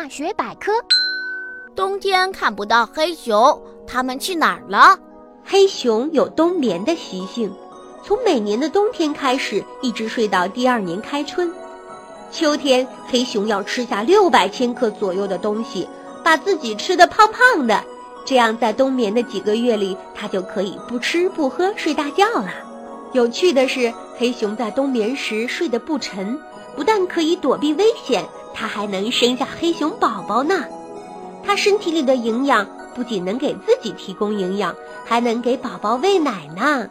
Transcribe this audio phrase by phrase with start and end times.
[0.00, 0.72] 大学百科。
[1.76, 4.98] 冬天看不到黑熊，它们去哪儿了？
[5.44, 7.52] 黑熊有冬眠的习性，
[8.02, 11.52] 从每年的冬天开始，一直睡到第二年开春。
[12.30, 15.86] 秋天，黑熊要吃下六百千克左右的东西，
[16.24, 17.84] 把自己吃得胖胖的，
[18.24, 22.48] 这样在冬眠的几个月里，它就可以不吃不喝睡大觉了。
[23.12, 26.40] 有趣的是，黑熊在冬眠时睡得不沉，
[26.74, 28.24] 不但可以躲避危险，
[28.60, 30.66] 它还能生下黑熊宝宝呢。
[31.42, 34.74] 它身体里的营养不仅能给自己提供营养，
[35.06, 36.86] 还能给宝宝喂奶呢。